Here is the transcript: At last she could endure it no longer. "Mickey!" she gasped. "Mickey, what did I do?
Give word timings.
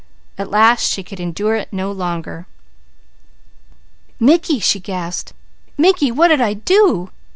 At 0.35 0.49
last 0.49 0.81
she 0.87 1.03
could 1.03 1.19
endure 1.19 1.53
it 1.55 1.71
no 1.71 1.91
longer. 1.91 2.47
"Mickey!" 4.19 4.59
she 4.59 4.79
gasped. 4.79 5.33
"Mickey, 5.77 6.09
what 6.09 6.29
did 6.29 6.41
I 6.41 6.55
do? 6.55 7.11